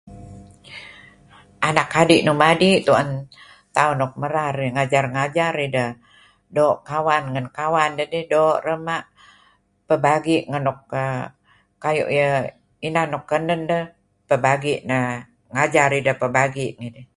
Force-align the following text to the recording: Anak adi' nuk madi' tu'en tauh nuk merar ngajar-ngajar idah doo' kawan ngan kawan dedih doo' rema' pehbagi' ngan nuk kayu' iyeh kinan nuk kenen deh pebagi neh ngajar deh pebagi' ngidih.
Anak 1.69 1.89
adi' 2.01 2.23
nuk 2.25 2.37
madi' 2.43 2.83
tu'en 2.85 3.09
tauh 3.75 3.93
nuk 3.99 4.11
merar 4.21 4.55
ngajar-ngajar 4.75 5.53
idah 5.67 5.91
doo' 6.57 6.81
kawan 6.89 7.23
ngan 7.33 7.47
kawan 7.57 7.91
dedih 7.99 8.25
doo' 8.33 8.61
rema' 8.65 9.07
pehbagi' 9.87 10.47
ngan 10.49 10.63
nuk 10.67 10.79
kayu' 11.83 12.11
iyeh 12.15 12.35
kinan 12.81 13.07
nuk 13.13 13.23
kenen 13.31 13.61
deh 13.71 13.83
pebagi 14.29 14.75
neh 14.89 15.07
ngajar 15.53 15.89
deh 16.07 16.17
pebagi' 16.21 16.73
ngidih. 16.79 17.05